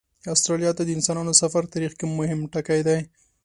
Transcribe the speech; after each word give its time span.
استرالیا 0.33 0.71
ته 0.77 0.83
د 0.85 0.89
انسانانو 0.97 1.33
سفر 1.41 1.63
تاریخ 1.73 1.93
کې 1.99 2.05
مهم 2.19 2.39
ټکی 2.53 2.79
دی. 2.87 2.99